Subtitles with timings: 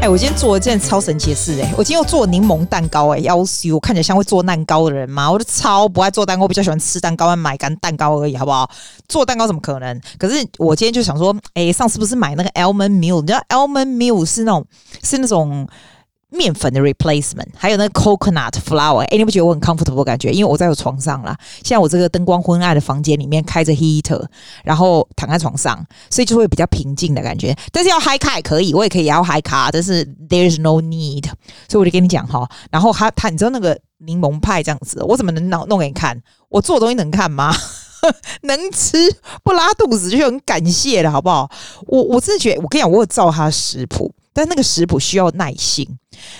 [0.00, 3.72] 哎、我今天做了件超神奇的事哎、我今天又做柠檬蛋糕哎、欸，要死！
[3.72, 5.28] 我看起来像会做蛋糕的人吗？
[5.28, 8.70] 我就超不爱做蛋糕，我比较喜欢吃蛋糕，买干蛋糕而已，好不好？
[9.08, 10.00] 做蛋糕怎么可能？
[10.18, 13.20] 可是我今天就想说，哎、上次不是买那个 almond meal？
[13.20, 14.64] 你知道 almond meal 是那种
[15.02, 15.66] 是那种。
[16.30, 20.30] 面粉的 replacement，还有那个 coconut flour，哎、你不觉得我很 comfortable 感觉？
[20.30, 24.22] 因为我在我床上啦，现在我这个灯光昏暗的房间里面开着 heater，
[24.62, 27.56] 然后躺在床上，所以就会比较平静的感觉。
[27.72, 31.24] 但是要 high 卡也可以，我也可以要 high 卡，但是 there's no need，
[31.68, 32.46] 所以我就跟你讲哈。
[32.70, 36.20] 然后他他，你知道那个柠檬派这样子，我怎么能弄弄给你看？
[36.50, 37.54] 我做的东西能看吗？
[38.42, 38.96] 能吃
[39.42, 41.50] 不拉肚子就很感谢了，好不好？
[41.86, 44.12] 我我真的觉得，我跟你讲，我有照他食谱。
[44.38, 45.84] 但那个食谱需要耐心，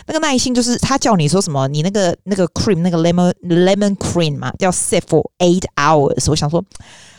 [0.06, 6.31] 那个耐心就是他叫你说什么，你那个那个 cream 那个 lemon lemon cream 嘛，要 set for eight hours。
[6.31, 6.64] 我想说，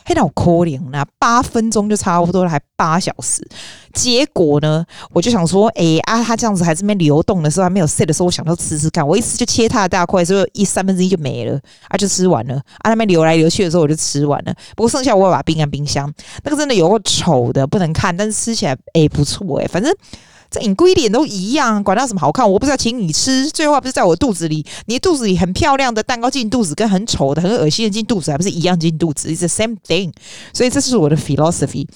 [0.06, 3.46] 嘿，那我可怜那八分钟就差不多了，还八小时。
[3.92, 9.06] 结果呢，我就想说，哎、啊，他这样子还是没流动的时候，还没有 set 的时候，我想说吃吃看。
[9.06, 11.60] 我一吃就切它的大块，所以一三分之一就没了，
[11.90, 12.56] 啊，就吃完了。
[12.78, 14.54] 啊，那边流来流去的时候，我就吃完了。
[14.78, 16.10] 不过剩下我会把冰在冰箱。
[16.46, 19.94] 那个真的有个丑的不能看，但是吃起来哎、不错哎、反正。
[20.50, 24.66] 这 ingredient 都一样，管它什么好看，我不是要请你吃，最后还不是在我肚子里？
[24.88, 30.12] 你肚子里很漂亮的蛋糕进肚子，跟很丑的、很恶心的进肚子，还不是一样进肚子？It's the same thing。
[30.54, 31.88] 所以这是我的 philosophy。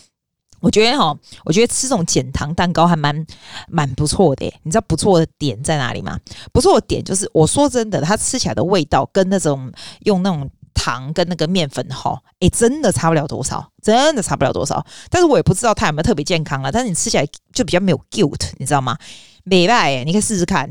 [0.60, 3.26] 我觉得哈，我觉得吃这种减糖蛋糕还蛮
[3.68, 4.46] 蛮不错的。
[4.64, 6.20] 你知道不错的点在哪里吗？
[6.52, 9.72] 不错的点就是，我说真的，它吃起来的味道跟那种
[10.06, 10.50] 用那种。
[10.84, 14.86] 糖跟那个面粉哈，诶、真的差不了多少，真的差不了多少。
[15.10, 16.70] 但是我也不知道它有没有特别健康了。
[16.70, 18.98] 但是你吃起来就比较没有 guilt，你知道吗？
[19.46, 20.70] 没赖，你可以试试看。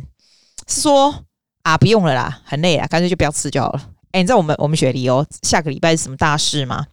[0.68, 1.24] 是说
[1.62, 3.80] 啊，不用了啦，很累啊，干脆就不要吃就好了。
[4.12, 6.84] 诶、你知道我们我们雪梨哦，下个礼拜是什么大事吗？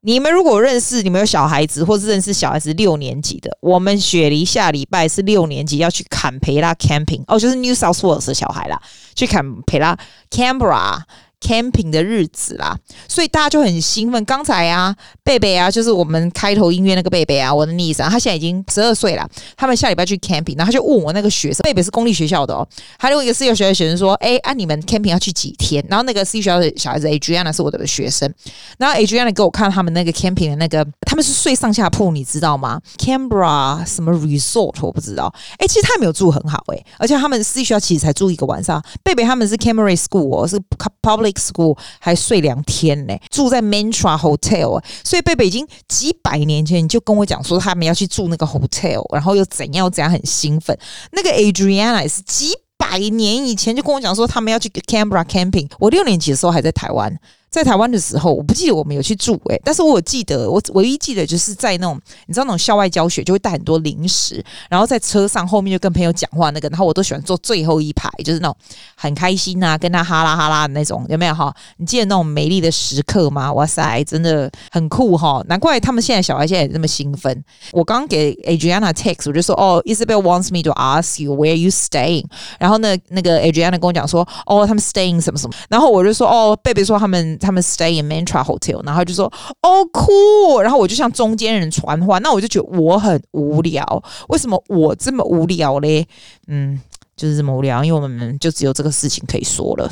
[0.00, 8.80] 你们如果认识，你们有小孩子，或是认识小孩子六年级的，我们雪梨下礼拜是六年级要去坎培拉 camping 哦，就是 New South Wales 的小孩啦，
[9.14, 9.94] 去坎培拉
[10.30, 11.02] Canberra。
[11.42, 14.24] Camping 的日子啦，所以大家就很兴奋。
[14.24, 14.94] 刚才啊，
[15.24, 19.28] 贝贝啊，就是我们开头音乐那个贝贝啊，我的 niece 啊，他现在已经十二岁了。
[19.56, 22.66] 他们下礼拜去 camping，然后他就问我那个学生，贝贝是公立学校的哦，
[22.96, 28.32] 他就问一个私立学校的学生说：“哎，按、啊、你们 camping 要去几天？”然后那个私立学校的小孩子 Adriana 是我的学生，
[28.78, 35.34] 然后 Adriana 给我看他们那个 camping 的那个，他们是睡上下铺，你知道吗？Canberra 什么 resort 我不知道。
[35.58, 38.80] 哎，其实他没有住很好哎，而且他们私立学校其实才住一个晚上。
[39.02, 40.56] 贝贝他们是 Canberra School 哦，是
[41.02, 41.31] public。
[41.34, 50.78] School 还睡两天呢，住在 Mantra Hotel，所以贝贝已经几百年前就跟我讲说他们要去住那个 hotel，然后又怎样怎样很兴奋。
[51.12, 57.18] 那个 Adriana 是几百年以前就跟我讲说他们要去 Canberra camping，我六年级的时候还在台湾。
[57.52, 68.56] 在台湾的时候，我不记得我们有去住诶、但是我记得我唯一记得就是在那种你知道那种校外教学就会带很多零食，然后在车上后面就跟朋友讲话那个，然后我都喜欢坐最后一排，就是那种
[68.96, 71.54] 很开心呐、啊，跟他哈拉哈拉的那种，有没有哈？
[71.76, 73.52] 你记得那种美丽的时刻吗？
[73.52, 75.44] 哇塞，真的很酷哈！
[75.46, 77.44] 难怪他们现在小孩现在也这么兴奋。
[77.72, 82.24] 我刚给 Adriana text，我就说哦，Isabel wants me to ask you where you staying。
[82.58, 85.52] 然后呢，那个 Adriana 跟我讲说哦，他们 staying 什么什么。
[85.68, 87.38] 然后我就说哦，贝贝说他们。
[87.42, 89.26] 他们 stay in Mantra Hotel，然后就说
[89.60, 94.02] 哦 cool，，然后我就向中间人传话，那我就觉得我很无聊。
[94.28, 96.06] 为什么我这么无聊嘞？
[96.46, 96.80] 嗯，
[97.16, 99.90] 就是这么无聊，因为我们就只有这个事情可以说了。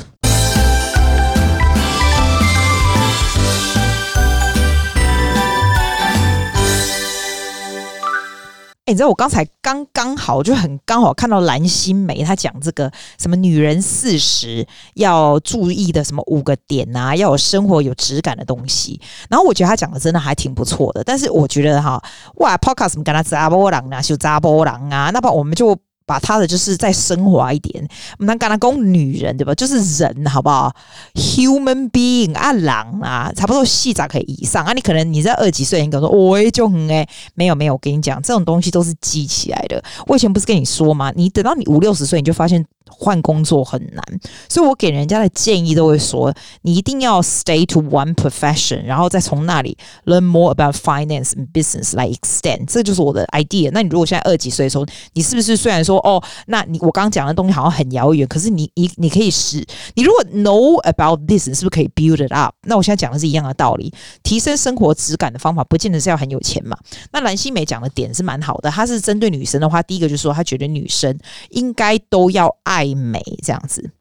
[8.91, 18.99] 你知道我刚才刚刚好就很刚好看到蓝心湄她讲这个什么女人四十要注意的什么五个点啊，要有生活有质感的东西。
[19.29, 21.03] 然后我觉得她讲的真的还挺不错的。
[21.03, 22.01] 但是我觉得哈，
[22.35, 25.77] 哇，Podcast 什么跟查某人啊，就扎波浪啊，那么我们就。
[26.05, 27.87] 把他的就是再升华一点，
[28.19, 29.53] 我们刚刚讲女人对吧？
[29.55, 30.73] 就是人好不好
[31.13, 34.73] ？Human being 啊，狼啊，差不多细杂可以以上啊。
[34.73, 39.83] 你可能你在二十几岁，你跟我说，我就很哎，没有没有，我跟你讲，这种东西都是积起来的。
[40.07, 41.11] 我以前不是跟你说吗？
[41.15, 42.65] 你等到你五六十岁，你就发现。
[42.89, 44.03] 换工作很难，
[44.49, 53.71] 所以我给人家的建议都会说，你一定要 stay to one profession，然后再从那里 learn more about finance and business 来 extend，这就是我的 idea。
[53.73, 62.53] 那你如果现在二几岁的时候，你是不是虽然说哦，那你我刚刚讲的东西好像很遥远，可是你你你可以试，你如果 know about this，是不是可以 build it up？
[62.63, 63.91] 那我现在讲的是一样的道理，
[64.21, 66.77] 提升生活质感的方法，不见得是要很有钱嘛。
[67.13, 71.17] 那蓝心美讲的点是蛮好的，她是针对女生的话，第一个就是说，她觉得女生
[71.49, 72.51] 应该都要。
[72.71, 73.91] 爱美这样子，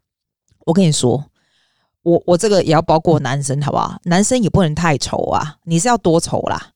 [0.65, 1.25] 我跟你说，
[2.05, 3.99] 我我这个也要包括男生，好不好？
[4.05, 6.71] 男生也不能太丑啊，你是要多丑啦？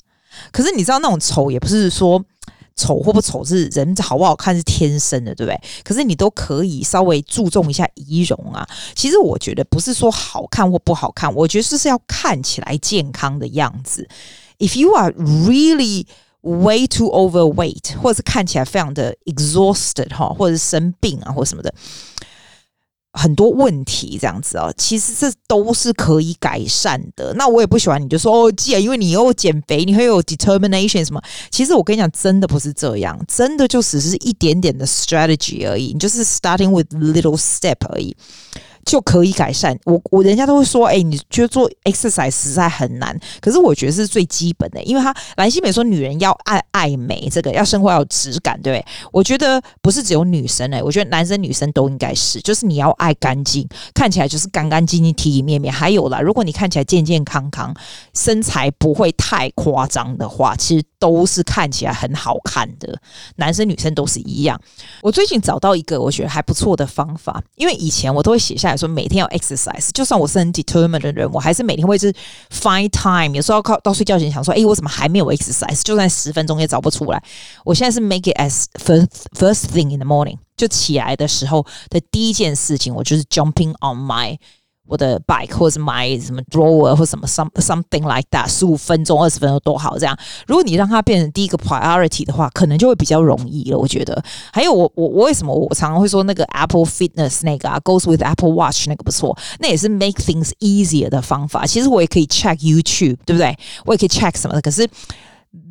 [0.50, 2.20] 可是你知道那种丑也不是说
[2.74, 5.60] 丑或不丑是人好不好看是天生的，对不对？
[5.84, 8.68] 可是你都可以稍微注重一下仪容啊。
[8.96, 14.08] 其实我觉得不是说好看或不好看，我觉得是是要看起来健康的样子。
[14.58, 16.06] If you are really
[16.44, 21.74] way too overweight，或者是看起来非常的 exhausted 哈，或者是生病啊，或者什么的。
[23.16, 27.32] 很多问题这样子哦，其实这都是可以改善的。
[27.34, 31.22] 那我也不喜欢你就说哦，既然因为你又减肥，你会有 determination 什么？
[31.48, 38.16] 其实我跟你讲，真的不是这样，真的就只是一点点的 strategy 而已，你就是 starting with little step 而已。
[38.84, 39.78] 就可以改善。
[39.84, 48.84] 我我人家都会说，哎、你觉得做 exercise 实在很难，可是我觉得是最基本的，因为他兰心美说，女人要爱爱美，这个要生活要有质感，对？
[49.12, 55.72] 我觉得不是只有女生哎、我觉得男生女生都应该是，就是你要爱干净，看起来就是干干净净、体体面面。
[55.72, 57.74] 还有啦，如果你看起来健健康康，
[58.14, 62.98] 身材不会太夸张的话，其实都是看起来很好看的。
[63.36, 64.60] 男生女生都是一样。
[65.02, 68.76] 我最近找到一个我觉得还不错的方法，因为以前我都会写下来。
[68.76, 72.12] 说每天要 exercise，就算我是很 determined 的人，我还是每天会是
[72.50, 73.34] find time。
[73.36, 75.80] 有时候要靠到睡觉前想说，哎，我怎么还没有 exercise？
[75.82, 77.22] 就算十分钟也找不出来。
[77.64, 79.06] 我现在是 make it as first
[79.38, 84.38] first thing in the morning，就起来的时候的第一件事情，我就是 jumping on my。
[84.86, 89.98] 我的 bike 或者是买什么 drawer 或什么 some something like that，十五分钟、二十分钟都好。
[89.98, 90.16] 这样，
[90.46, 93.78] 如果你让它变成第一个 priority 的话，可能就会比较容易了。
[93.78, 94.22] 我觉得。
[94.52, 101.66] 还有我，我我为什么我常常会说那个 Apple Fitness 那个啊，goes with Apple Watch 那个不错，那也是 make things easier 的方法。
[101.66, 103.56] 其实我也可以 check YouTube，对不对？
[103.84, 104.88] 我也可以 check 什么的，可是。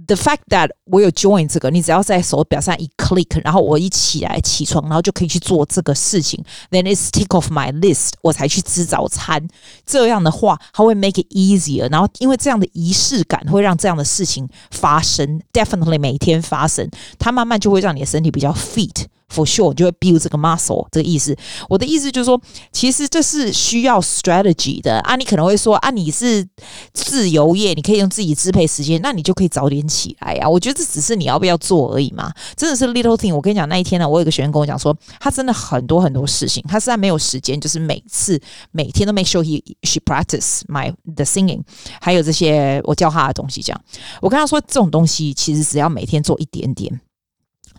[0.06, 6.44] The fact that 我有 join 这个，你只要在手表上一 click，然后我一起来起床，然后就可以去做这个事情。
[6.72, 9.48] Then it's tick off my list，我才去吃早餐。
[9.86, 11.90] 这样的话，它会 make it easier。
[11.90, 19.06] 然后因为这样的仪式感，会让这样的事情发生，definitely 每天发生，它慢慢就会让你的身体比较 fit。
[19.34, 21.36] For sure，就会 build 这个 muscle 这个意思。
[21.68, 22.40] 我的意思就是说，
[22.72, 25.16] 其实这是需要 strategy 的啊。
[25.16, 26.48] 你可能会说啊，你是
[26.94, 30.48] 自由业，你可以用自己支配时间，那你就可以早点起来呀。
[30.48, 32.32] 我觉得这只是你要不要做而已嘛。
[32.56, 33.34] 真的是 little thing。
[33.34, 38.40] 我跟你讲，那一天呢，我有个学员跟我讲说，他真的很多很多事情，他实在没有时间，就是每次
[38.72, 41.62] 每天都 make sure he she practice my the singing，
[42.00, 43.62] 还有这些我教他的东西。
[43.64, 43.82] 这样，
[44.22, 47.02] 我跟他说，这种东西其实只要每天做一点点。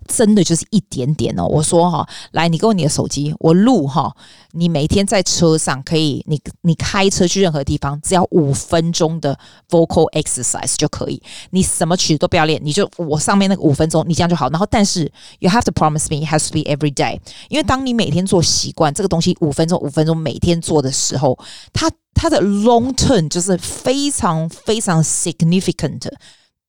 [0.07, 4.15] 真的就是一点点哦，我说哈，来，你给我你的手机，我录哈。
[4.53, 9.37] 你每天在车上可以，你你开车去任何地方，只要五分钟的
[9.69, 11.21] vocal exercise 就可以。
[11.51, 14.49] 你什么曲都不要练，你就我上面那个五分钟，你这样就好。
[14.51, 15.11] 然后，但是
[15.41, 17.19] you have to promise me has to be every day，
[17.49, 21.37] 因为当你每天做习惯这个东西，五分钟五分钟每天做的时候，
[21.73, 26.09] 它它的 long term 就是非常非常 significant，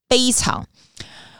[0.10, 0.66] 非常。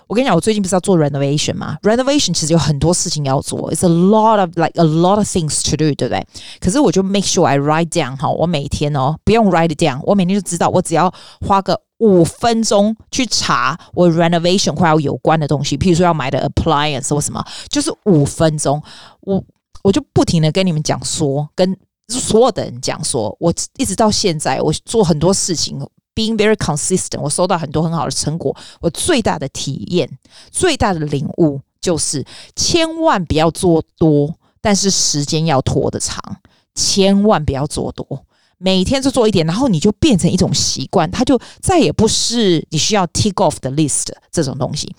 [0.08, 6.28] 我跟你讲，我最近不是要做 renovation 吗？renovation 其实有很多事情要做，it's a lot of like a lot of things to do，对不对？
[6.60, 11.12] 可是我就 make sure I write down 哈，我每天哦不用 write down，我每天就知道，我只要
[11.46, 18.82] 花个五分钟去查我 renovation 快要有关的东西，譬如说要买的 appliance 或什么，就是五分钟，
[19.22, 19.44] 我
[19.84, 21.76] 我就不停的跟你们讲说，跟
[22.08, 25.80] 所有的人讲说，我一直到现在，我做很多事情。
[26.16, 28.56] Being very consistent，我收到很多很好的成果。
[28.80, 30.10] 我最大的体验、
[30.50, 36.38] 最大的领悟就是，千万不要做多，但是时间要拖得长。
[36.74, 38.26] 千万不要做多，
[38.58, 44.94] 每天就做一点，然后你就变成一种习惯，它就再也不是你需要 tick off the list 这种东西。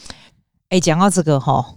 [0.70, 1.74] 哎，讲到这个哈，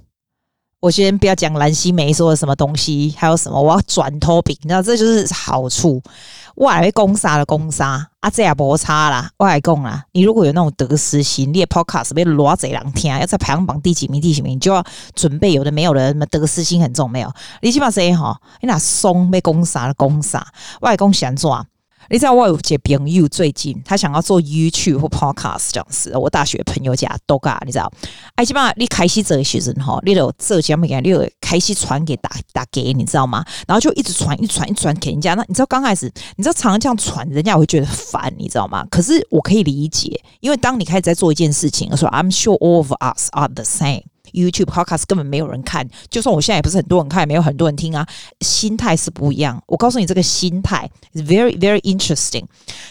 [0.79, 6.01] 我先不要讲兰心梅说的什么东西，还有什么，我要转 topic，你知道这就是好处。
[6.55, 9.29] 我来攻杀了攻杀啊，这也无差啦。
[9.37, 14.81] 我来讲啦，你如果有那种得失心，你的 podcast 被偌侪人听，要在排行榜第几名第几名，你就要
[15.13, 17.31] 准备有的没有的，什么得失心很重没有？
[17.61, 20.45] 你起码说吼，你那怂被攻杀了攻杀，
[20.79, 21.65] 我来讲想做啊。
[22.09, 27.91] 你知道我有个朋友最近他想要做 YouTube 或 Podcast 这样子，我大学朋友家都噶，你知道？
[28.35, 33.45] 哎，起码你开始做的时阵哈，你有这节目给，你有开始传给大大给，你知道吗？
[33.67, 35.35] 然后就一直传，一传，一传给人家。
[35.35, 38.83] 那你知道刚开始，你知道常常这样传，人家会觉得烦，你知道吗？
[38.89, 44.03] 可是我可以理解，因为当你开始在做一件事情的时候，I'm sure all of us are the same。
[44.33, 48.07] YouTube podcast 根本没有人看，就算我现在也不是很多人看，也没有很多人听啊。
[48.41, 49.61] 心态是不一样。
[49.67, 52.45] 我告诉你，这个心态 is very very interesting。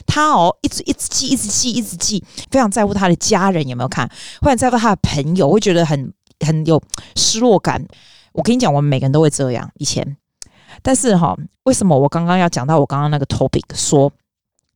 [0.06, 6.12] 他哦，一直一直记，一直记，一直记，非常在乎他的家人有没有看，或者在乎他的朋友，会觉得很
[6.46, 6.82] 很有
[7.16, 7.84] 失落感。
[8.32, 10.16] 我跟你讲，我们每个人都会这样以前，
[10.82, 14.12] 但是哈、为什么我刚刚要讲到我刚刚那个 topic 说？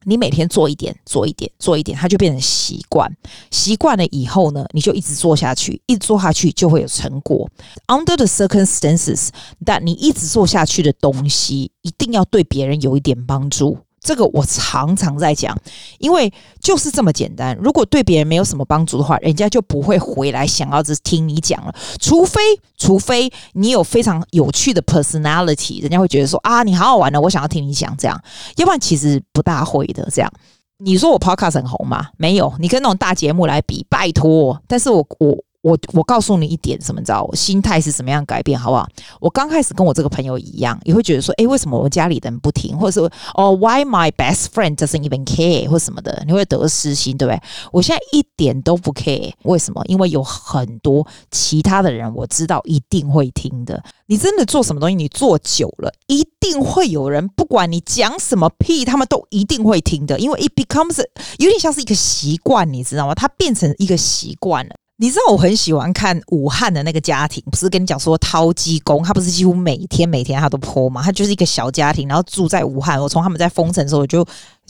[0.05, 3.11] 你每天做一点，做一点，做一点，它就变成习惯。
[3.51, 7.49] 习惯了以后呢，你就一直做下去，一直做下去就会有成果。
[7.87, 9.29] Under the circumstances，
[9.65, 13.79] 但你一直做下去的东西，一定要对别人有一点帮助。
[14.03, 15.57] 这个我常常在讲，
[15.99, 17.57] 因为就是这么简单。
[17.63, 21.75] 如果对别人没有什么帮助的话，人家就不会回来想要只听你讲了。
[22.01, 22.41] 除非，
[22.77, 28.21] 除非你有非常有趣的 personality，人家会觉得说啊，你好好玩的，我想要听你讲这样。
[28.57, 30.31] 要不然其实不大会的这样。
[30.79, 32.09] 你说我 podcast 很红吗？
[32.17, 34.61] 没有，你跟那种大节目来比，拜托。
[34.67, 35.37] 但是我我。
[35.63, 37.23] 我我告诉你一点，什么你知道？
[37.23, 38.87] 我心态是怎么样改变，好不好？
[39.21, 47.41] 我刚开始跟我这个朋友一样，也会觉得说，诶，为什么我家里的人不听，或者说，哦，Why my best friend doesn't even care，或什么的，你会得失心，对不对？
[47.71, 49.81] 我现在一点都不 care，为什么？
[49.87, 53.81] 因为有很多其他的人，我知道一定会听的。
[54.07, 60.99] 你真的做什么东西，你做久了，一定会有人，不管你讲什么屁，他们都一定会听的，因为 it becomes
[61.39, 63.15] 有点像是一个习惯，你知道吗？
[63.15, 64.75] 它变成一个习惯了。
[65.03, 71.03] 你知道我很喜欢看武汉的那个家庭，不是跟你讲说掏鸡公，他不是几乎每天每天他都泼吗？
[71.03, 73.03] 他就是一个小家庭，然后住在武汉。
[73.03, 74.25] 我从他们在封城的时候我就。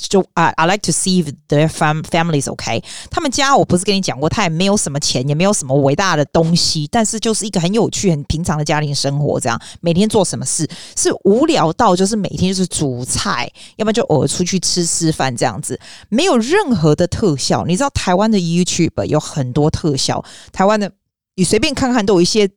[0.09, 2.83] 就啊、，I like to see the fam families OK。
[3.11, 9.39] 他们家我不是跟你讲过，他也没有什么钱，也没有什么伟大的东西，但是就是一个很有趣、很平常的家庭生活。
[9.41, 15.79] 这样每天做什么事是无聊到就是每天就是煮菜，要不然就偶尔出去吃吃饭这样子，
[16.09, 17.65] 没有任何的特效。
[17.65, 20.91] 你知道台湾的 YouTube 有很多特效，台湾的
[21.37, 22.49] 你随便看看都有一些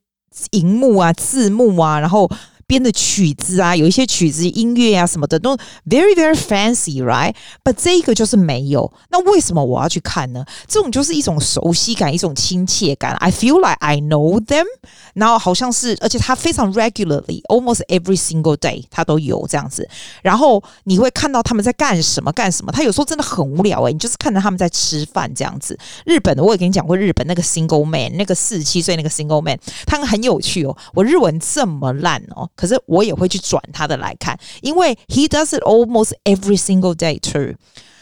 [0.51, 2.29] 荧幕啊、字幕啊，然后。
[2.67, 5.55] 编的曲子啊，有一些曲子音乐啊什么的都
[5.87, 8.91] very very fancy，right？But 这个就是没有。
[9.09, 10.43] 那为什么我要去看呢？
[10.67, 13.13] 这种就是一种熟悉感，一种亲切感。
[13.17, 14.65] I feel like I know them。
[15.13, 19.87] 然后好像是，而且它非常 regularly，almost every single day，它都有这样子。
[20.23, 22.71] 然后你会看到他们在干什么干什么。
[22.71, 25.77] 他有时候真的很无聊诶、你就是看着他们在吃饭这样子。
[26.05, 30.75] 日本的我也跟你讲过，日本那个 single man，那个四十七岁那个 single man，他们很有趣哦。
[30.93, 32.49] 我日文这么烂哦。
[32.55, 37.55] 可是我也会去转他的来看，因为 he does it almost every single day too。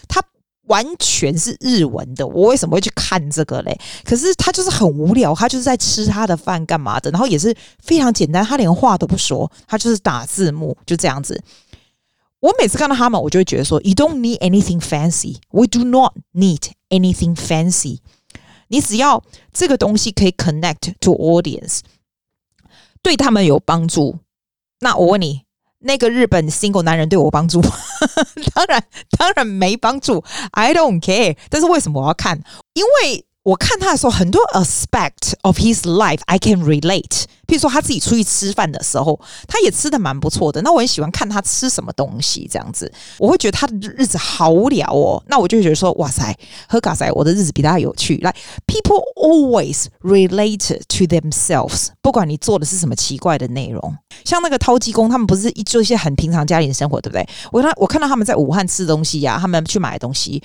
[0.07, 0.23] 他
[0.67, 3.77] 完全是日文的，我为什么会去看这个嘞？
[4.05, 11.41] 可是他就是很无聊，他就是在吃他的饭干嘛的，然后也是非常简单，他连话都不说，他就是打字幕，就这样子。
[12.39, 15.37] 我每次看到他们，我就会觉得说，You don't need anything fancy.
[15.49, 17.99] We do not need anything fancy.
[18.67, 21.79] 你只要这个东西可以 connect to audience，
[23.01, 24.19] 对他们有帮助。
[24.83, 25.41] 那我问你，
[25.79, 27.71] 那个日本 single 男人对我帮助吗？
[28.53, 28.83] 当然，
[29.17, 30.23] 当然没帮助。
[30.51, 31.35] I don't care。
[31.49, 32.43] 但是为什么我要看？
[32.73, 33.25] 因为。
[33.43, 37.25] 我看他的时候，很多 aspect of his life I can relate。
[37.47, 40.61] 譬如说他自己出去吃饭的时候，他也吃的蛮不错的。
[40.61, 45.21] 那我很喜欢看他吃什么东西，这样子我会觉得他的日子好无聊哦。
[45.27, 46.35] 那我就觉得说，哇塞，
[46.67, 48.17] 喝咖塞，我的日子比他有趣。
[48.23, 48.33] 来
[48.65, 51.87] ，people always relate to themselves。
[52.01, 57.27] 不管你做的是什么奇怪的内容，像那个掏鸡公，他们不是做一些很平常家庭生活，对不对？
[57.51, 60.41] 我看我看到他们在武汉吃东西呀、啊，他们去买东西。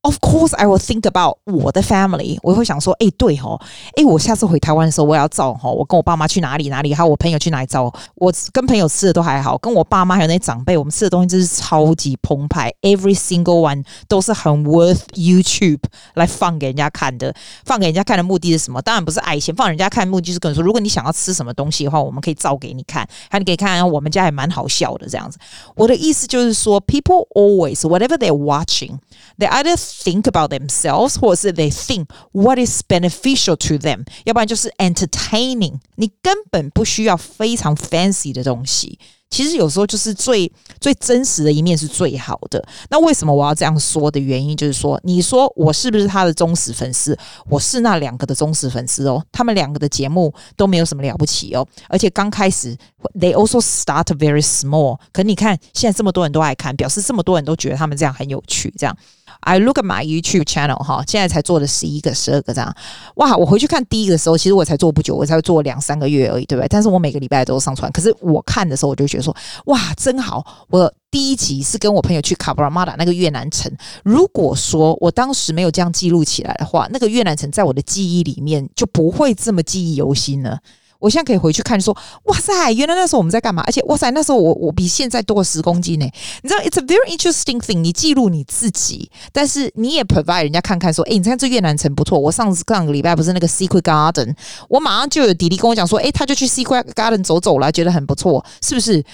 [0.00, 2.38] Of course, I will think about 我的 family。
[2.42, 3.60] 我会想说，哎、对吼，
[3.96, 7.92] 哎、我下次回台湾的时候，我要照吼，我跟我爸妈去哪里哪里，还有我朋友去哪里照。
[8.14, 12.72] 我跟朋友吃的都还好，跟我爸妈还有那些长辈，我们吃的东西真是超级澎湃。
[12.80, 15.82] Every single one 都是很 worth YouTube
[16.14, 17.34] 来放给人家看的。
[17.64, 18.80] 放给人家看的目的是什么？
[18.80, 23.06] 当然不是爱钱，放人家看的目的就是跟你说，如果你想要吃什么东西的话，我们可以照给你看。
[23.28, 25.38] 还你可以看看我们家也蛮好笑的这样子。
[25.74, 28.98] 我的意思就是说，people always whatever they're watching,
[29.38, 35.78] they either think about themselves，或者是 they think what is beneficial to them，要不然就是 entertaining。
[35.96, 42.64] 你根本不需要非常 fancy 的东西，其实有时候就是最最真实的一面是最好的。
[42.88, 47.18] 那为什么我要这样说的原因，就是说，你说我是不是他的忠实粉丝？
[47.48, 49.24] 我是那两个的忠实粉丝哦。
[49.32, 52.76] 他们两个的节目都没有什么了不起哦，而且刚开始
[53.18, 54.98] they also start very small。
[55.12, 58.96] 可你看现在这么多人都爱看，表示这么多人都觉得他们这样很有趣，这样。
[59.40, 62.74] I look at my YouTube channel 哈，现在才做了十一个、十二个这样。
[63.16, 66.68] 哇，我回去看第一个的时候，其实我才做不久，我才做两三个月而已，对不对？
[66.68, 67.90] 但是我每个礼拜都上传。
[67.92, 69.34] 可是我看的时候，我就觉得说，
[69.66, 70.44] 哇，真好！
[70.68, 73.72] 我第一集是跟我朋友去卡布拉马达那个越南城。
[74.02, 80.58] 如果说我当时没有这样记录起来的话，那个越南城在我的记忆里面就不会这么记忆犹新了。
[80.98, 83.62] 我现在可以回去看，说哇塞，原来那时候我们在干嘛？
[83.66, 86.04] 而且哇塞，那时候我我比现在多了十公斤呢。
[86.42, 87.78] 你知道，it's a very interesting thing。
[87.78, 92.18] 你记录你自己，但是你也 provide 人家看看，说，哎，你看这越南城不错。
[92.18, 94.34] 我上次上个礼拜不是那个 Secret Garden，
[94.68, 99.04] 我马上就有弟弟跟我讲说，哎，他就去 Secret Garden 走走了，觉得很不错，是不是？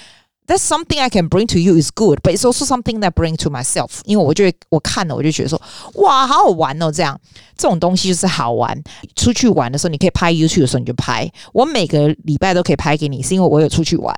[0.47, 3.35] That's something I can bring to you is good, but it's also something that bring
[3.37, 4.01] to myself。
[4.05, 5.59] 因为我觉得我看了，我就觉得说，
[5.95, 6.91] 哇，好好玩哦！
[6.91, 7.19] 这样
[7.57, 8.79] 这种东西就是好玩。
[9.15, 11.31] 出去玩的时候，你可以拍 YouTube 的时候你就拍。
[11.51, 14.15] 我每个礼拜都可以拍给你，是因为我有出去玩。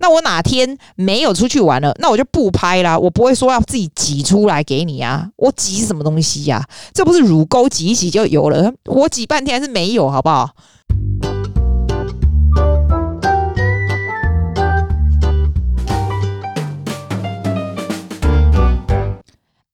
[0.00, 2.98] 那我哪天没有出去玩了，那我就不拍啦。
[2.98, 5.28] 我不会说要自己挤出来给你啊。
[5.36, 6.66] 我挤什么东西呀？
[6.92, 8.72] 这不是乳沟挤一挤就有了？
[8.86, 10.50] 我挤半天还是没有，好不好？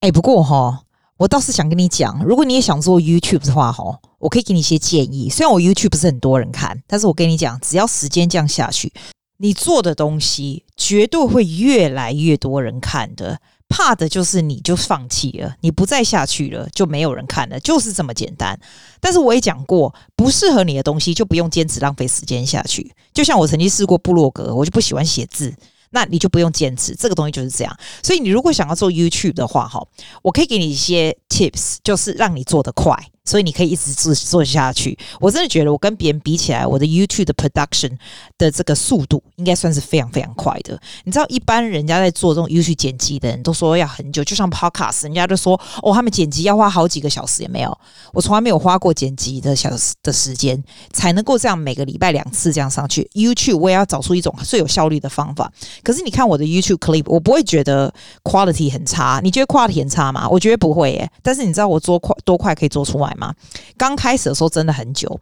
[0.04, 0.82] 哎，不过哈，
[1.16, 5.30] 我倒是想跟你讲，如果你也想做 YouTube 的话，哈，我可以给你一些建议。
[5.30, 8.92] 虽然我 YouTube 不是很多人看，但是我跟你讲，只要时间这样下去，
[9.38, 13.40] 你做的东西绝对会越来越多人看的。
[13.66, 18.60] 怕的就是你就放弃了，你不再下去了，就没有人看了，就是这么简单。
[19.00, 22.92] 但是我也讲过，不适合你的东西就不用坚持浪费时间下去。
[23.14, 25.54] 就像我曾经试过部落格，我就不喜欢写字。
[25.94, 27.74] 那你就不用坚持，这个东西就是这样。
[28.02, 29.80] 所以你如果想要做 YouTube 的话，哈，
[30.22, 32.94] 我可以给你一些 tips，就是让你做得快。
[33.24, 34.96] 所以你可以一直做做下去。
[35.18, 37.96] 我真的觉得我跟别人比起来，我的 YouTube 的 production
[38.36, 40.78] 的这个速度应该算是非常非常快的。
[41.04, 47.78] 你知道，一般人家在做这种 YouTube 剪辑的人都说要很久，就像 Podcast，人家都说哦，他们剪辑要花好几个小时，也没有。
[48.12, 50.62] 我从来没有花过剪辑的小时的时间，
[50.92, 53.08] 才能够这样每个礼拜两次这样上去。
[53.14, 55.50] YouTube 我也要找出一种最有效率的方法。
[55.82, 59.20] 可是你看我的 YouTube clip，我不会觉得 quality 很差。
[59.22, 60.28] 你觉得 quality 很差吗？
[60.28, 61.10] 我觉得不会耶。
[61.22, 63.34] 但是你知道我做快多快可以做出来吗？
[63.76, 65.20] 刚开始的时候真的很久，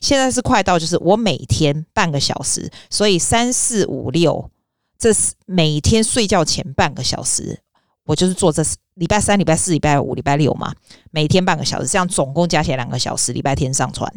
[0.00, 4.50] 现在是快到就是我每天半个小时，所以三四五六，
[4.98, 7.60] 这是每天睡觉前半个小时，
[8.04, 8.62] 我就是做这
[8.94, 10.74] 礼拜三、礼拜四、礼拜五、礼拜六嘛，
[11.10, 14.12] 每天半个小时，这样总共加起来两个小时，礼拜天上传。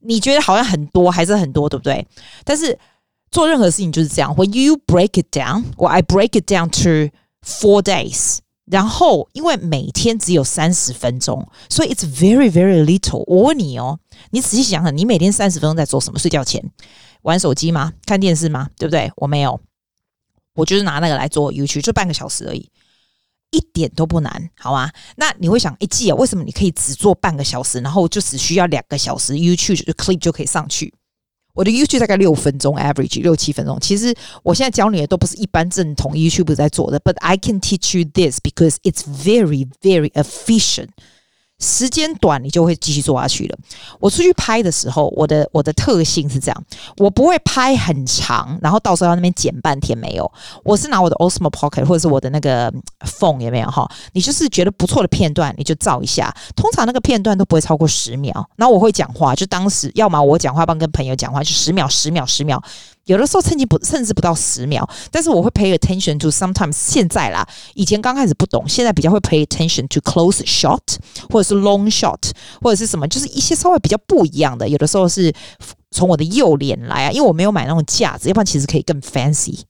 [0.00, 2.06] 你觉得好像很多，还是很多，对不对？
[2.44, 2.78] 但是
[3.30, 8.38] 做任何事情就是这样，When you break it down，or I break it down to four days。
[8.70, 13.24] 然后，因为每天只有三十分钟，所以 it's very very little。
[13.26, 13.98] 我问你哦，
[14.30, 16.18] 你仔细想想，你每天三十分钟在做什么？
[16.18, 16.62] 睡觉前
[17.22, 17.92] 玩手机吗？
[18.04, 18.68] 看电视吗？
[18.76, 19.10] 对不对？
[19.16, 19.60] 我没有，
[20.54, 22.70] 我就是拿那个来做 YouTube，就半个小时而已，
[23.50, 24.90] 一点都不难，好吗？
[25.16, 30.92] 那你会想，一季啊，为什么你可以只做半个小时，然后就只需要两个小时，YouTube 就 clip 就可以上去？
[31.58, 33.76] 我的 YouTube 大概六分钟，average 六七分钟。
[33.80, 40.90] 其实我现在教你的都不是一般正统 YouTube 在做的，but I can teach you this because it's very, very efficient.
[41.60, 43.58] 时间短，你就会继续做下去了。
[43.98, 46.64] 我出去拍的时候，我的我的特性是这样，
[46.98, 50.30] 我不会拍很长，然后到时候要那边剪半天没有。
[50.62, 52.72] 我是拿我的 Osmo Pocket 或者是我的那个
[53.04, 53.90] phone 有没有哈？
[54.12, 56.32] 你就是觉得不错的片段，你就照一下。
[56.54, 58.32] 通常那个片段都不会超过十秒。
[58.56, 62.62] 然后我会讲话，就当时要么我讲话，帮跟朋友讲话，就十秒、十秒、十秒。
[63.08, 70.80] 有的时候甚至不甚至不到十秒，但是我会 pay attention to sometimes 现在啦，以前刚开始不懂，现在比较会 pay attention to close shot
[71.30, 74.68] 或者是 long shot 或者是什么，就是一些稍微比较不一样的。
[74.68, 75.32] 有的时候是
[75.90, 79.60] 从我的右脸来啊，因为我没有买那种架子，要不然其实可以更 fancy。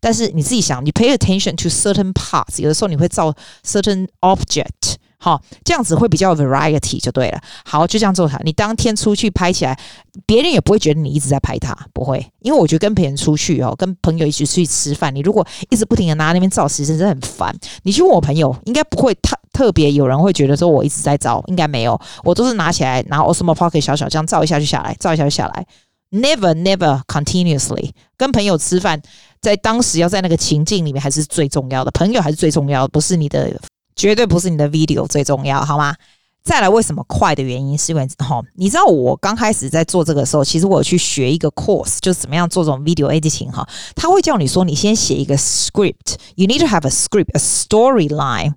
[0.00, 3.32] 但是你自己想，你 pay attention to certain parts，有的时候你会照
[3.64, 4.96] certain object。
[5.22, 7.38] 好，这样子会比较 variety 就对了。
[7.62, 8.40] 好，就这样做它。
[8.42, 9.78] 你当天出去拍起来，
[10.24, 12.26] 别人也不会觉得你一直在拍他，不会。
[12.40, 17.54] 因为我觉得跟别人出去哦，跟朋友一起出去吃饭，你如果一直不停的拿那边照，其实真的很烦。
[17.82, 22.00] 你去问我朋友，应该不会特特别有人会觉得说我一直在照，应该没有。
[22.24, 25.66] 我都是拿起来拿 Osmo Pocket 小小这样照一下就下来，照一下就下来。
[26.10, 29.02] Never, never continuously 跟朋友吃饭，
[29.42, 33.60] 在当时要在那个情境里面还是最重要的，朋友还是最重要的，不是你的。
[34.00, 35.94] 绝对不是你的 video 最重要，好吗？
[36.42, 43.68] 再来，为什么快的原因是因为哈，你知道我刚开始在做这个时候，其实我有去学一个 course，就是怎么样做这种 video editing 哈。
[43.94, 48.54] 他会叫你说，你先写一个 script，you need to have a script，a storyline，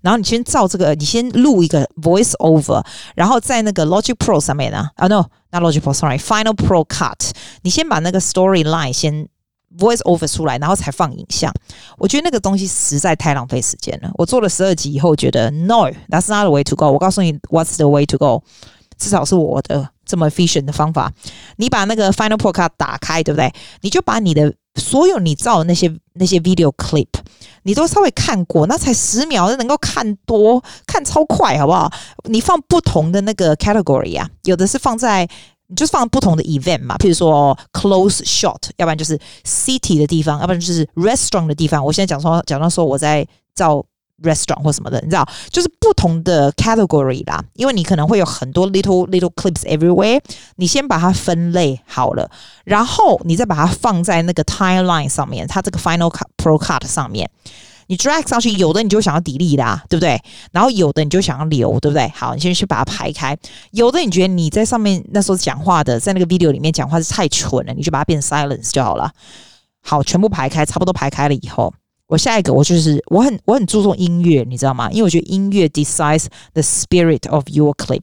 [0.00, 2.82] 然后你先照这个，你先录一个 voice over，
[3.14, 9.28] 然后在那个 Logic Pro 上面呢，啊 no，not Logic Pro，sorry，Final Pro Cut，你先把那个 storyline 先。
[9.78, 11.52] Voice over 出来，然后才放影像。
[11.98, 14.10] 我觉得那个东西实在太浪费时间了。
[14.14, 16.90] 我做了十二集以后，觉得 No，that's not the way to go。
[16.90, 18.42] 我告诉你，What's the way to go？
[18.98, 21.12] 至少是我的这么 efficient 的方法。
[21.56, 23.52] 你把那个 Final Pro Cut 打开，对不对？
[23.82, 27.08] 你就把你的所有你照的那些那些 video clip，
[27.64, 31.92] 你都稍微看过，那才十秒就能够看多看超快，好不好？
[32.24, 35.28] 你放不同的那个 category 啊，有的是放在。
[35.68, 41.84] 你就放不同的 event 嘛，譬如说 close shot，要不然就是 city 的地方，要不然就是 restaurant 的地方。
[41.84, 43.84] 我现在讲说，讲到说我在造
[44.22, 47.42] restaurant 或什么的，你知道，就是不同的 category 啦。
[47.54, 50.20] 因为你可能会有很多 little little clips everywhere，
[50.56, 52.30] 你先把它分类好了，
[52.64, 57.28] 然后你再把它放在那个 timeline 上面，它这个 Final Cut Pro Cut 上面，
[57.88, 60.20] 你 drag 上去，有的你就想要 delete 啦，对不对？
[60.52, 62.08] 然后有的你就想要留，对不对？
[62.14, 63.36] 好，你先去把它排开。
[63.70, 69.10] 有的你觉得你在上面那时候讲话的，在那个 video 里面讲话是太蠢了，你就把它变 silence 就好了。
[69.82, 71.72] 好，全部排开，差不多排开了以后。
[72.08, 74.88] 我下一个，我就是我很我很注重音乐，你知道吗？
[74.90, 78.02] 因为我觉得音乐 decides the spirit of your clip。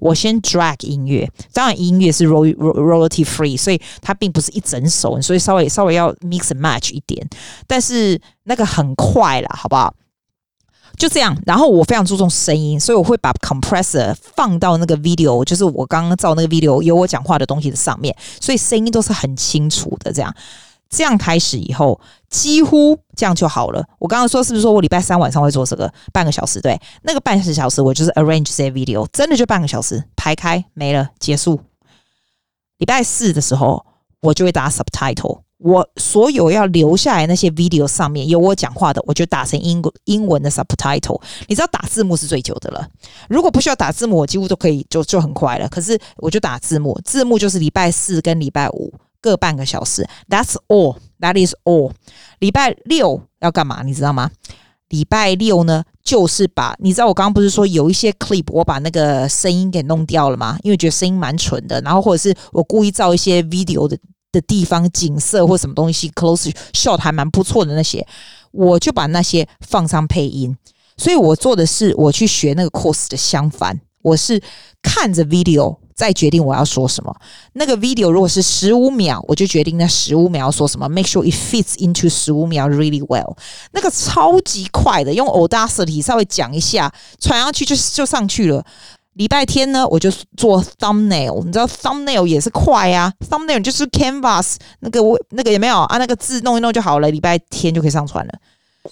[0.00, 7.26] 我先 drag 音乐，当然音乐是 royalty free，所以它并不是一整首，所以稍微稍微要 mix match 一点。
[7.66, 9.94] 但是那个很快啦，好不好？
[10.96, 11.36] 就这样。
[11.44, 20.34] 然后我非常注重声音，所以我会把 compressor 放到那个 video，就是我刚刚照那个 video 有我讲话的东西的上面，所以声音都是很清楚的，这样。
[20.88, 23.84] 这样开始以后，几乎这样就好了。
[23.98, 26.60] 我刚刚说是不是说我礼拜三晚上会做这个半个小时？
[26.60, 31.60] 对，那个半小时我就是 arrange 这些 video，真的就半个小时排开没了结束。
[32.78, 33.84] 礼拜四的时候，
[34.20, 35.40] 我就会打 subtitle。
[35.58, 41.18] 我所有要留下来那些 video 上面有我讲话的，我就打成英英文的 subtitle。
[41.48, 42.86] 你知道打字幕是最久的了。
[43.30, 45.66] 如果不需要打字幕，我几乎都可以就就很快了。
[45.70, 48.92] 可是我就打字幕，字幕就是礼拜四跟礼拜五。
[49.26, 50.98] 各半个小时，That's all.
[51.18, 51.90] That is all.
[52.38, 53.82] 礼拜六要干嘛？
[53.82, 54.30] 你知道吗？
[54.90, 60.56] 礼拜六呢，就是把你知道我刚刚不是说有一些 clip，我把那个声音给弄掉了吗？
[60.62, 63.98] 因为觉得声音蛮蠢的，然后或者是我故意照一些 video 的
[64.30, 68.06] 的地方景色或什么东西 close shot 还蛮不错的那些，
[68.52, 70.56] 我就把那些放上配音。
[70.96, 74.40] 所以我做的是我去学那个 course 的相反，我是
[74.82, 75.76] 看着 video。
[75.96, 77.10] 再决定我要说什么。
[77.54, 80.86] 那个 video 如果是十五秒，我就决定那十五秒要说什么。
[80.90, 83.34] Make sure it fits into 十五秒 really well。
[83.72, 88.62] 那个超级快的，用 Audacity 稍微讲一下，传上去就就上去了。
[89.14, 95.96] 礼拜天呢，我就做 thumbnail，你知道 thumbnail 也是快啊，thumbnail 就是 Canvas 那个那个有没有啊？
[95.96, 98.32] 那个字弄一弄就好了，礼拜天就可以上传了。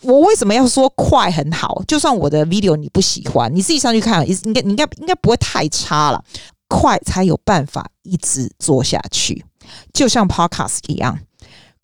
[0.02, 1.83] 我为什么要说快很好？
[1.87, 6.22] 就算我的 video 你不喜欢，你自己上去看，应该应该应该不会太差了。
[6.66, 9.44] 快才有办法一直做下去，
[9.92, 11.16] 就像 Podcast 一样，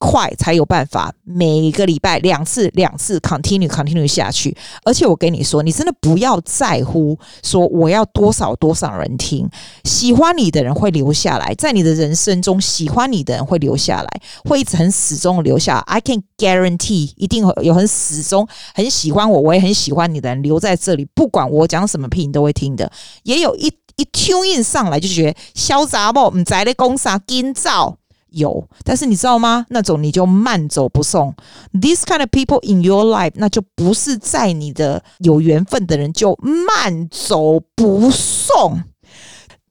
[0.00, 4.56] 快才有办法每个礼拜两次两次 continue continue 下去。
[4.82, 9.46] 而且我跟你说，你真的不要在乎说我要多少多少人听，
[9.84, 14.08] 喜欢你的人会留下来，在你的人生中喜欢你的人会留下来，
[14.44, 15.78] 会一直很始终留下。
[15.80, 22.90] I can guarantee 一定会有很始终很喜欢我，我也很喜欢你的人留在这里，不管我讲什么屁你都会听的。
[23.24, 23.70] 也有一。
[23.96, 26.30] 一 tune in 上来就觉得潇洒不？
[26.30, 27.98] 唔在咧讲啥紧造
[28.32, 29.66] 有，但是你知道吗？
[29.70, 31.34] 那种你就慢走不送。
[31.72, 38.82] This kind of people in your life，那就不是在你的有缘分的人就慢走不送。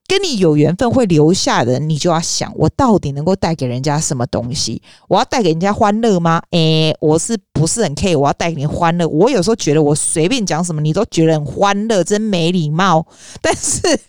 [0.09, 4.81] 跟你有缘分会留下的，你就要想，我到底能够带给人家什么东西？
[5.07, 6.41] 我要带给人家欢乐吗？
[6.49, 8.17] 诶、我是不是很 care？
[8.17, 9.07] 我要带给你欢乐。
[9.07, 13.05] 我有时候觉得我随便讲什么，你都觉得很欢乐，真没礼貌。
[13.39, 13.99] 但是，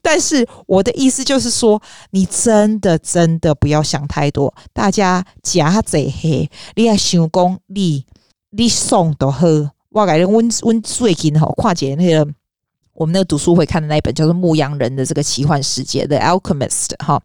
[0.00, 4.54] 但是我的意思就是说，你真的真的不要想太多。
[4.72, 8.06] 大家假贼黑，你还想讲你
[8.52, 9.46] 你送都好。
[9.90, 12.26] 我感觉温温最近哈，跨界那个。
[12.92, 17.22] 我们那个读书会看的那一本叫做《牧羊人的这个奇幻世界》的《The Alchemist》哈，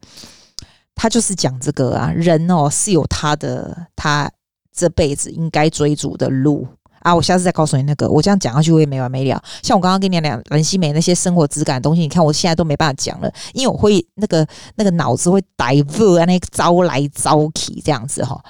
[0.95, 4.31] 他就是讲这个啊，人哦是有他的他
[4.73, 6.67] 这辈子应该追逐的路
[6.99, 7.13] 啊。
[7.13, 9.43] 我下次再告诉你那个，我这样讲下去我也没完没了。
[9.61, 18.41] 像我刚刚跟你讲蓝心美那些生活质感的东西，你看我现在都没办法讲了，因为我会那个那个脑子会 divert 那个招来招去这样子哈。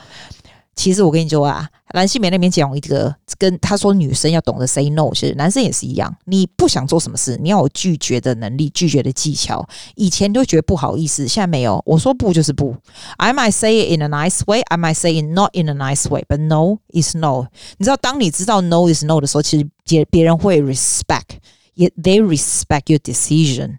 [0.75, 6.13] 其实我跟你说啊，蓝心湄那边讲一个，跟他说女生要懂得 say no，其实男生也是一样。
[6.25, 9.65] 你不想做什么事，你要有拒绝的能力，拒绝的技巧。
[9.95, 11.81] 以前都觉得不好意思，现在没有。
[11.85, 12.75] 我说不就是不。
[13.17, 16.09] I might say it in a nice way, I might say it not in a nice
[16.09, 17.47] way, but no is no。
[17.77, 21.39] 你知道，当你知道 no is no 的时候，其实别别人会 respect，
[21.75, 23.77] 也 they respect your decision。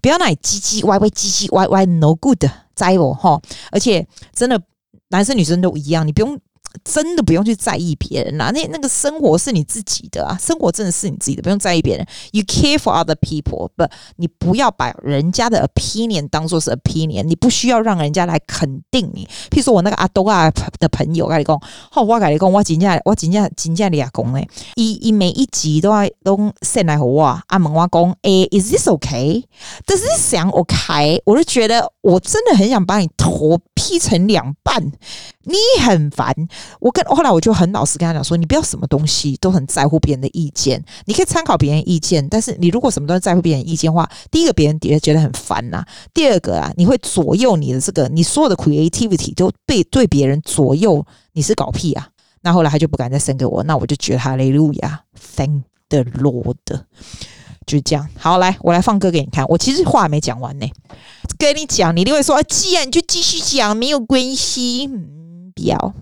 [0.00, 3.42] 不要那里唧唧歪歪，唧唧歪歪，no good，在我哈。
[3.72, 4.62] 而且真的。
[5.08, 6.40] 男生女生都一样，你不用。
[6.84, 12.06] 真的不用去在意别人啦，那那个生活是你自己的啊，生活真的是你自己的，不用在意别人。
[12.32, 19.26] You care for other people，but 你不要把人家的 opinion 当做是 opinion，你不需要让人家来肯定你。
[19.50, 21.60] 譬如说我那个阿东啊的朋友，跟你讲，
[21.90, 31.20] 好，我跟你讲，我真正我真正真正俩讲嘞，伊伊每一集都要都 send 来给我，阿问我讲，诶，is this okay？Does this sound okay？
[31.24, 34.92] 我就觉得我真的很想把你头劈成两半，
[35.44, 36.34] 你很烦。
[36.80, 52.08] 我跟后来我就很老实跟他讲说，你不要什么东西都很在乎别人的意见，你可以参考别人意见，但是你如果什么都在乎别人意见的话，第一个别人也觉得很烦呐、第二个啊，你会左右你的这个你所有的 creativity 都被对别人左右，你是搞屁啊？
[52.42, 55.00] 那后来他就不敢再生给我，那我就觉得哈利路亚
[55.36, 56.56] ，Thank the Lord，
[57.66, 58.08] 就是这样。
[58.16, 60.66] 好，来我来放歌给你看，我其实话还没讲完呢，
[61.38, 65.92] 跟你讲，你一定会说，既然你就继续讲，没有关系，嗯，不要。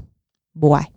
[0.61, 0.89] 不爱，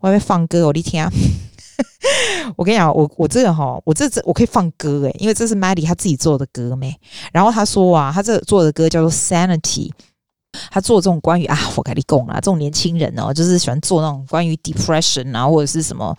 [0.00, 1.08] 我还会放歌，我的天！
[2.56, 6.92] 我跟你讲，我我这个哈，我这这我可以放歌诶，因为这是 Maddie 他自己做的歌没。
[7.32, 9.92] 然后他说啊，他这做的歌叫做 Sanity，
[10.70, 16.16] 他做这种关于啊，我跟你讲啊，这种年轻人哦，就是喜欢做那种关于 depression 啊，或者是什么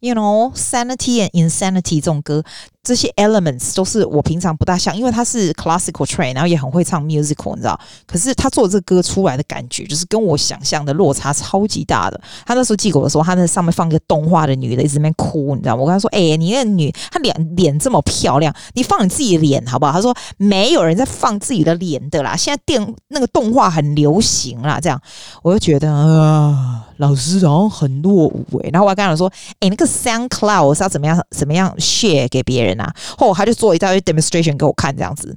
[0.00, 2.42] ，you know sanity and insanity 这种歌。
[2.82, 7.78] 这些 elements 都是我平常不大像，因为他是 classical train，然后也很会唱 musical，你知道？
[8.06, 12.20] 可是他做这歌出来的感觉，就是跟我想象的落差超级大的。
[12.44, 15.76] 他那时候寄给我的时候，他那上面放一个动画的女的，一直在那哭，你知道？
[15.76, 25.00] 我跟他说：“哎、你那女，她脸脸这么漂亮，你放你自己脸好不好？”他说：“没有人在放自己的脸的啦，现在电那个动画很流行啦。”这样
[25.42, 35.36] 我就觉得啊、呃，老师好像很落伍诶、然后我还跟他说：“哎、那个 SoundCloud 是要怎么样怎么样 share 给别人啊？”后他就做一大堆 demonstration 给我看，这样子，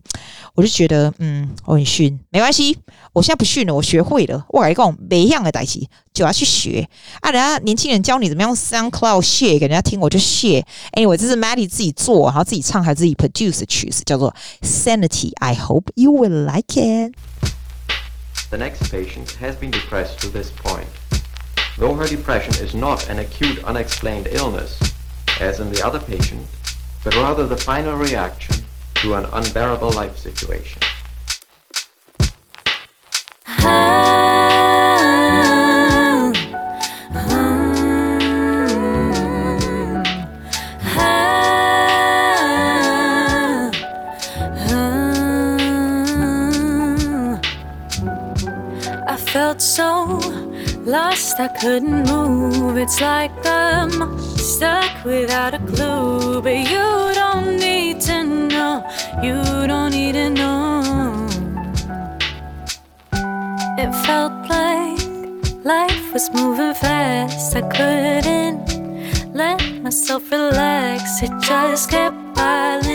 [0.53, 2.77] 我就觉得，嗯，我很逊，没关系，
[3.13, 4.45] 我现在不逊了，我学会了。
[4.49, 5.79] 我跟你讲，每样的代志
[6.13, 6.87] 就要去学
[7.21, 7.31] 啊！
[7.31, 10.63] 人家年轻人教你怎么样 SoundCloud share 给人家听，我就 share。
[10.93, 15.31] Anyway，这是 Maddie 自己做，然后自己唱，还自己 produce 的曲子，叫做 Sanity。
[15.39, 17.13] I hope you will like it.
[18.49, 20.87] The next patient has been depressed to this point.
[21.77, 24.77] Though her depression is not an acute unexplained illness,
[25.41, 26.41] as in the other patient.
[27.05, 28.55] But rather the final reaction
[28.95, 30.81] to an unbearable life situation.
[49.07, 50.19] I felt so
[50.85, 52.77] lost, I couldn't move.
[52.77, 53.91] It's like I'm
[54.37, 56.41] stuck without a clue.
[56.41, 56.94] But you
[64.15, 65.03] felt like
[65.65, 67.53] life was moving fast.
[67.59, 68.65] I couldn't
[69.41, 72.94] let myself relax, it just kept piling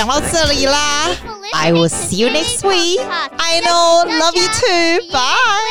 [0.00, 1.08] 讲到这里啦。
[1.52, 3.00] I will see you next week.
[3.38, 5.06] I know, love you too.
[5.10, 5.69] Bye.